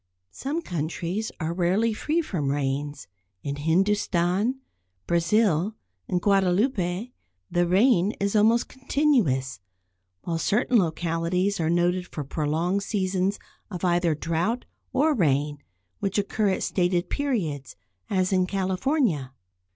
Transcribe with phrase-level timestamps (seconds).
[0.31, 3.07] Some countries are rarely free from rains;
[3.43, 4.59] in Hindustan,
[5.05, 5.75] Brazil
[6.07, 7.11] and Guadeloupe
[7.51, 9.59] the rain is almost continuous,
[10.23, 13.37] while certain localities are noted for prolonged seasons
[13.69, 15.59] of either drought or rain,
[15.99, 17.75] which occur at stated periods,
[18.09, 19.33] as in California.